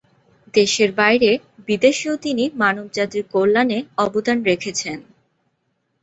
দেশের 0.53 0.89
বাইরে 0.93 1.29
বিদেশেও 1.67 2.15
তিনি 2.17 2.43
মানবজাতির 2.61 3.23
কল্যাণে 3.33 3.77
অবদান 3.97 4.37
রেখেছেন। 4.43 4.97